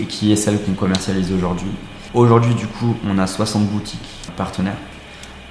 [0.00, 1.70] et qui est celle qu'on commercialise aujourd'hui.
[2.14, 3.98] Aujourd'hui du coup on a 60 boutiques
[4.36, 4.76] partenaires,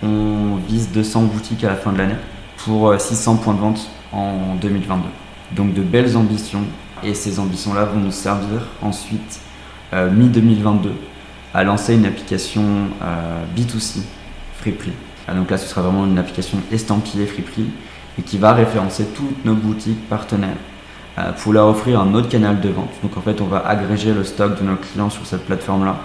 [0.02, 2.16] on vise 200 boutiques à la fin de l'année
[2.58, 5.04] pour 600 euh, points de vente en 2022.
[5.52, 6.64] Donc de belles ambitions
[7.04, 9.42] et ces ambitions-là vont nous servir ensuite,
[9.92, 10.92] mi-2022,
[11.54, 12.64] à lancer une application
[13.02, 14.00] euh, B2C,
[14.58, 14.94] Freeprix.
[15.28, 17.66] Ah, donc là, ce sera vraiment une application estampillée Freeprix
[18.18, 20.58] et qui va référencer toutes nos boutiques partenaires
[21.18, 22.92] euh, pour leur offrir un autre canal de vente.
[23.04, 25.98] Donc en fait, on va agréger le stock de nos clients sur cette plateforme-là.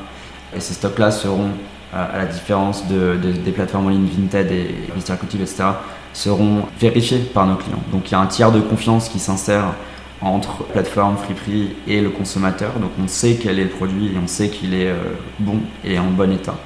[0.57, 1.51] Et ces stocks-là seront,
[1.93, 5.17] à la différence des plateformes en ligne Vinted et Mr.
[5.19, 5.65] Coutive, etc.,
[6.13, 7.83] seront vérifiés par nos clients.
[7.93, 9.75] Donc il y a un tiers de confiance qui s'insère
[10.21, 12.73] entre plateforme Friperie et le consommateur.
[12.81, 14.97] Donc on sait quel est le produit et on sait qu'il est euh,
[15.39, 16.57] bon et en bon état.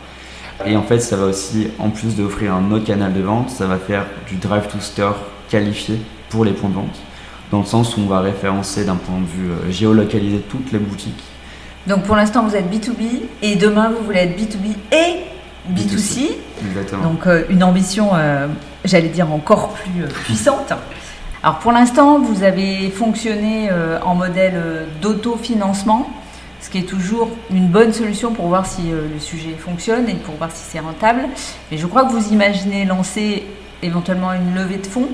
[0.64, 3.66] Et en fait, ça va aussi, en plus d'offrir un autre canal de vente, ça
[3.66, 5.16] va faire du drive to store
[5.48, 5.96] qualifié
[6.28, 6.98] pour les points de vente,
[7.50, 10.78] dans le sens où on va référencer d'un point de vue euh, géolocalisé toutes les
[10.78, 11.22] boutiques.
[11.86, 16.30] Donc pour l'instant, vous êtes B2B et demain, vous voulez être B2B et B2C.
[16.66, 17.10] Exactement.
[17.10, 18.10] Donc euh, une ambition,
[18.84, 20.72] j'allais dire, encore plus puissante.
[21.44, 26.08] Alors pour l'instant, vous avez fonctionné euh, en modèle euh, d'autofinancement,
[26.60, 30.14] ce qui est toujours une bonne solution pour voir si euh, le sujet fonctionne et
[30.14, 31.22] pour voir si c'est rentable.
[31.72, 33.44] Et je crois que vous imaginez lancer
[33.82, 35.08] éventuellement une levée de fonds.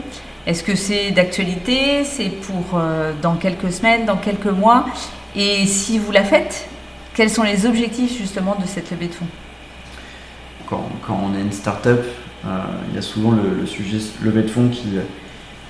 [0.46, 2.04] Est-ce que c'est d'actualité?
[2.04, 2.80] C'est pour
[3.20, 4.86] dans quelques semaines, dans quelques mois?
[5.36, 6.68] Et si vous la faites,
[7.14, 9.26] quels sont les objectifs justement de cette levée de fonds?
[10.68, 12.04] Quand, on est une start-up,
[12.44, 14.98] il y a souvent le, le sujet levée de fonds qui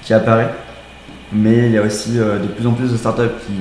[0.03, 0.55] qui apparaît.
[1.33, 3.53] Mais il y a aussi euh, de plus en plus de startups qui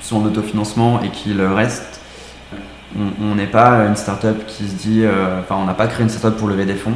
[0.00, 2.00] sont en autofinancement et qui le restent.
[3.20, 6.08] On n'est pas une startup qui se dit, euh, enfin, on n'a pas créé une
[6.08, 6.94] startup pour lever des fonds.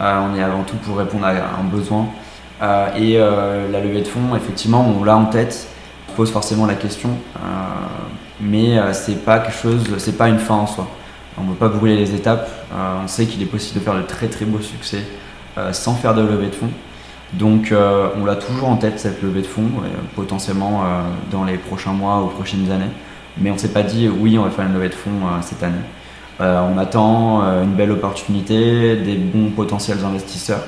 [0.00, 2.06] Euh, on est avant tout pour répondre à un besoin.
[2.96, 5.68] et la levée de fonds, effectivement, on l'a en tête.
[6.16, 7.10] Pose forcément la question,
[8.40, 10.88] mais c'est pas quelque chose, c'est pas une fin en soi.
[11.36, 12.48] On ne veut pas brûler les étapes.
[12.72, 15.02] on sait qu'il est possible de faire de très très beaux succès
[15.72, 16.70] sans faire de levée de fonds.
[17.32, 21.00] Donc euh, on l'a toujours en tête cette levée de fonds, euh, potentiellement euh,
[21.30, 22.90] dans les prochains mois ou prochaines années.
[23.38, 25.10] Mais on ne s'est pas dit oui on va faire une levée de fonds
[25.42, 25.74] cette année.
[26.40, 30.64] on attend une belle opportunité, des bons potentiels investisseurs.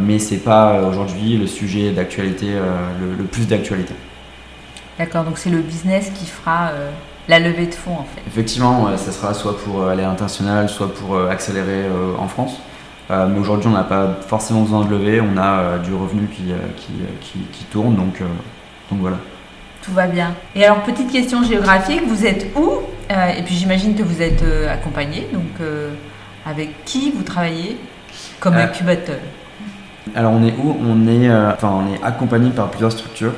[0.00, 2.46] mais ce n'est pas aujourd'hui le sujet d'actualité,
[2.98, 3.92] le, plus d'actualité.
[4.98, 6.72] D'accord, donc c'est le business qui fera
[7.28, 8.20] la levée de fonds en fait.
[8.26, 11.86] Effectivement, ça sera soit pour aller à l'international, soit pour accélérer
[12.18, 12.60] en France.
[13.10, 16.28] Euh, mais aujourd'hui, on n'a pas forcément besoin de lever, on a euh, du revenu
[16.28, 16.56] qui, euh,
[17.20, 18.20] qui, tourne, donc,
[18.90, 19.16] donc voilà.
[19.82, 20.34] Tout va bien.
[20.54, 25.26] Et alors, petite question géographique, vous êtes où Et puis j'imagine que vous êtes accompagné,
[25.32, 25.66] donc
[26.46, 27.78] avec qui vous travaillez
[28.38, 29.18] comme incubateur?
[30.14, 30.76] Alors on est où?
[30.80, 33.32] On est, enfin, on est accompagné par plusieurs structures,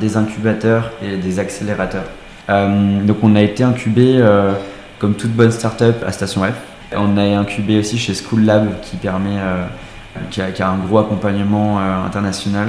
[0.00, 2.04] des incubateurs et des accélérateurs.
[2.48, 4.22] donc on a été incubé
[5.02, 6.54] comme toute bonne start-up à Station F.
[6.96, 9.64] On a incubé aussi chez School Lab qui permet, euh,
[10.30, 12.68] qui, a, un gros accompagnement euh, international.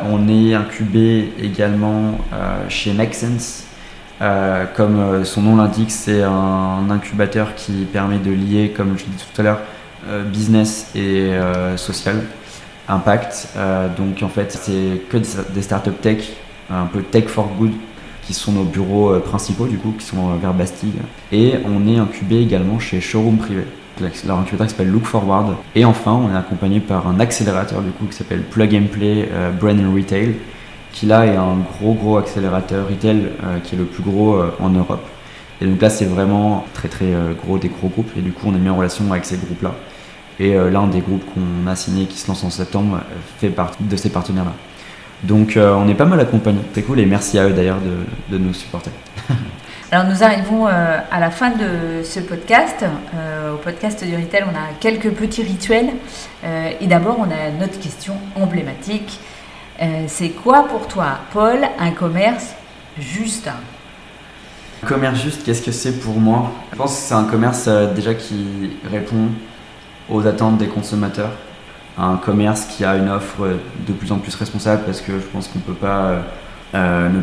[0.00, 3.64] On est incubé également euh, chez Nexense.
[4.76, 9.40] comme son nom l'indique, c'est un incubateur qui permet de lier, comme je disais tout
[9.40, 9.60] à l'heure,
[10.26, 11.32] business et
[11.76, 12.22] social,
[12.88, 13.48] impact.
[13.96, 15.18] donc en fait, c'est que
[15.52, 16.32] des startups tech,
[16.70, 17.72] un peu tech for good,
[18.22, 20.92] qui sont nos bureaux euh, principaux du coup, qui sont euh, vers Bastille.
[21.32, 23.64] Et on est incubé également chez Showroom Privé.
[24.26, 25.54] Leur incubateur s'appelle Look Forward.
[25.74, 29.28] Et enfin, on est accompagné par un accélérateur du coup qui s'appelle Plug and Play
[29.30, 30.34] euh, Brand and Retail,
[30.92, 33.28] qui là est un gros gros accélérateur retail
[33.64, 35.06] qui est le plus gros en Europe.
[35.60, 38.10] Et donc là, c'est vraiment très très gros des gros groupes.
[38.18, 39.72] Et du coup, on est mis en relation avec ces groupes-là.
[40.40, 43.00] Et l'un des groupes qu'on a signé qui se lance en septembre
[43.38, 44.54] fait partie de ces partenaires-là.
[45.22, 46.62] Donc euh, on est pas mal accompagnés.
[46.74, 47.78] C'est cool et merci à eux d'ailleurs
[48.30, 48.90] de, nous supporter.
[49.92, 52.84] Alors nous arrivons euh, à la fin de ce podcast.
[53.14, 55.90] Euh, au podcast du Retail, on a quelques petits rituels.
[56.80, 59.20] et d'abord, on a notre question emblématique.
[60.08, 62.54] c'est quoi pour toi, Paul, un commerce
[62.98, 63.48] juste?
[64.82, 66.50] Un commerce juste, qu'est-ce que c'est pour moi?
[66.72, 69.28] Je pense que c'est un commerce déjà qui répond
[70.12, 71.30] aux attentes des consommateurs
[71.98, 73.46] un commerce qui a une offre
[73.86, 76.22] de plus en plus responsable parce que je pense qu'on ne peut pas
[76.74, 77.20] euh, ne,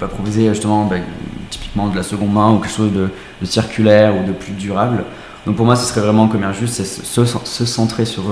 [0.00, 0.96] pas proposer justement bah,
[1.50, 3.08] typiquement de la seconde main ou quelque chose de,
[3.44, 5.04] circulaire ou de plus durable.
[5.46, 8.24] Donc pour moi, ce serait vraiment un commerce juste, c'est se, centrer sur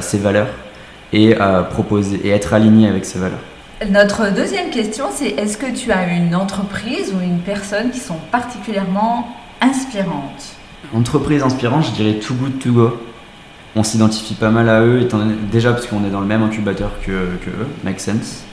[0.00, 0.48] ses valeurs
[1.14, 1.34] et
[1.70, 3.38] proposer et être aligné avec ses valeurs.
[3.88, 8.18] Notre deuxième question, c'est est-ce que tu as une entreprise ou une personne qui sont
[8.30, 9.28] particulièrement
[9.62, 10.57] inspirantes?
[10.94, 12.98] Entreprise inspirante, je dirais Too Good To Go.
[13.76, 16.92] On s'identifie pas mal à eux, étant, déjà parce qu'on est dans le même incubateur
[17.04, 18.44] que, eux, Make Sense.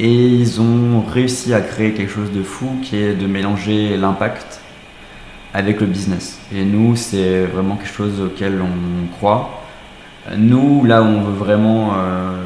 [0.00, 4.60] Et ils ont réussi à créer quelque chose de fou qui est de mélanger l'impact
[5.52, 6.38] avec le business.
[6.52, 9.62] Et nous, c'est vraiment quelque chose auquel on croit.
[10.36, 12.42] Nous, là où on veut vraiment euh,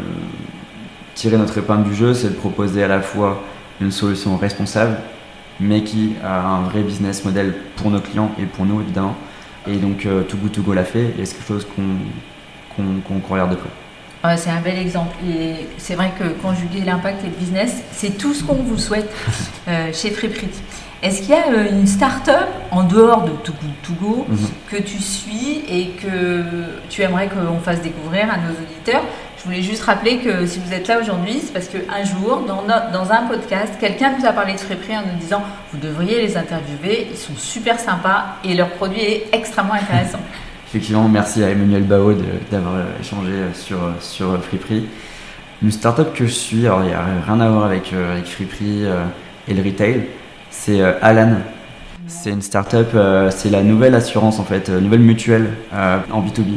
[1.15, 3.43] tirer notre épingle du jeu, c'est de proposer à la fois
[3.81, 4.97] une solution responsable,
[5.61, 9.17] mais qui a un vrai business model pour nos clients et pour nous évidemment.
[9.67, 13.33] Et donc euh, Too Good To Go l'a fait et c'est quelque chose qu'on qu
[13.33, 14.37] regarde de près.
[14.37, 15.17] c'est un bel exemple.
[15.29, 19.11] Et c'est vrai que conjuguer l'impact et le business, c'est tout ce qu'on vous souhaite
[19.69, 20.51] euh, chez FreePrit.
[21.03, 24.39] Est-ce qu'il y a euh, une start-up en dehors de Too Good To Go mhm.
[24.69, 26.43] que tu suis et que
[26.89, 29.05] tu aimerais qu'on fasse découvrir à nos auditeurs
[29.39, 33.13] je voulais juste rappeler que si vous êtes là aujourd'hui, c'est parce qu'un jour, dans,
[33.13, 37.09] un podcast, quelqu'un nous a parlé de Fréprix en nous disant Vous devriez les interviewer,
[37.11, 40.21] ils sont super sympas et leur produit est extrêmement intéressant.
[40.69, 42.13] Effectivement, merci à Emmanuel Bao
[42.51, 44.87] d'avoir échangé sur, sur Friperie.
[45.63, 48.27] Une startup que je suis, alors il n'y a rien à voir avec, euh, avec
[48.27, 49.03] Friperie euh,
[49.49, 50.07] et le retail,
[50.51, 51.39] c'est euh, Alan.
[52.07, 52.97] C'est une startup,
[53.31, 56.55] c'est la nouvelle assurance en fait, nouvelle mutuelle en B2B.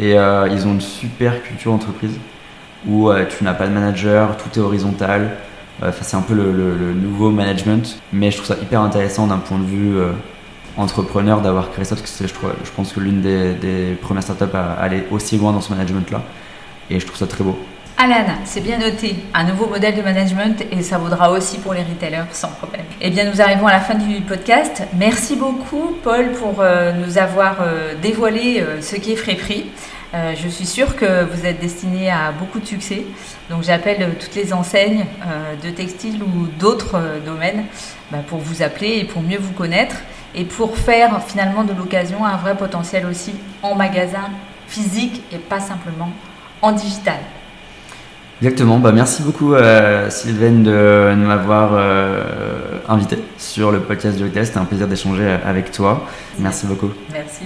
[0.00, 2.18] Et euh, ils ont une super culture entreprise
[2.86, 5.36] où euh, tu n'as pas de manager, tout est horizontal.
[5.82, 9.58] Euh, c'est un peu le, nouveau management, mais je trouve ça hyper intéressant d'un point
[9.58, 9.98] de vue
[10.76, 14.72] entrepreneur d'avoir créé ça parce que je, je pense que l'une des, premières startups à
[14.80, 16.22] aller aussi loin dans ce management-là.
[16.88, 17.58] Et je trouve ça très beau.
[18.02, 21.82] Alan, c'est bien noté, un nouveau modèle de management et ça vaudra aussi pour les
[21.82, 22.86] retailers sans problème.
[23.02, 24.84] Eh bien, nous arrivons à la fin du podcast.
[24.94, 26.64] Merci beaucoup, Paul, pour
[26.96, 27.58] nous avoir
[28.00, 29.66] dévoilé ce qui est Fréprix.
[30.12, 33.04] Euh, je suis sûre que vous êtes destiné à beaucoup de succès.
[33.48, 37.64] Donc j'appelle toutes les enseignes euh, de textile ou d'autres euh, domaines
[38.10, 39.96] bah, pour vous appeler et pour mieux vous connaître
[40.34, 44.30] et pour faire finalement de l'occasion un vrai potentiel aussi en magasin
[44.66, 46.10] physique et pas simplement
[46.60, 47.18] en digital.
[48.42, 49.52] Exactement, bah merci beaucoup
[50.08, 51.74] Sylvaine de m'avoir
[52.88, 54.46] invité sur le podcast du Retail.
[54.46, 56.06] C'était un plaisir d'échanger avec toi.
[56.38, 56.88] Merci beaucoup.
[57.12, 57.44] Merci.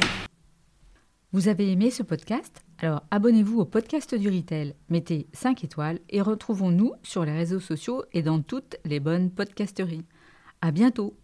[1.32, 2.62] Vous avez aimé ce podcast?
[2.78, 8.04] Alors abonnez-vous au podcast du Retail, mettez 5 étoiles et retrouvons-nous sur les réseaux sociaux
[8.12, 10.04] et dans toutes les bonnes podcasteries.
[10.60, 11.16] À bientôt